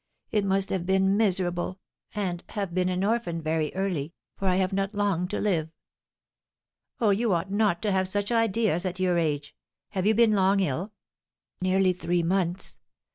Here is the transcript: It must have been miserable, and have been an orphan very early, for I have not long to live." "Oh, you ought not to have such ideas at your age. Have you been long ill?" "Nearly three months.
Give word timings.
It 0.31 0.43
must 0.43 0.71
have 0.71 0.87
been 0.87 1.15
miserable, 1.15 1.79
and 2.15 2.43
have 2.49 2.73
been 2.73 2.89
an 2.89 3.03
orphan 3.03 3.39
very 3.39 3.71
early, 3.75 4.15
for 4.35 4.47
I 4.47 4.55
have 4.55 4.73
not 4.73 4.95
long 4.95 5.27
to 5.27 5.39
live." 5.39 5.69
"Oh, 6.99 7.11
you 7.11 7.33
ought 7.33 7.51
not 7.51 7.83
to 7.83 7.91
have 7.91 8.07
such 8.07 8.31
ideas 8.31 8.83
at 8.83 8.99
your 8.99 9.19
age. 9.19 9.55
Have 9.89 10.07
you 10.07 10.15
been 10.15 10.31
long 10.31 10.59
ill?" 10.59 10.91
"Nearly 11.61 11.93
three 11.93 12.23
months. 12.23 12.79